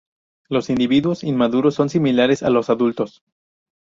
Los 0.49 0.71
individuos 0.71 1.23
inmaduros 1.23 1.75
son 1.75 1.89
similares 1.91 2.41
a 2.41 2.49
los 2.49 2.71
adultos. 2.71 3.21